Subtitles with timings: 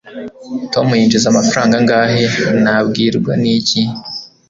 [0.73, 2.23] tom yinjiza amafaranga angahe
[2.63, 3.81] nabwirwa n'iki